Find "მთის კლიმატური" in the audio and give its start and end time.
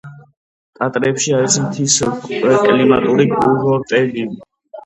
1.65-3.29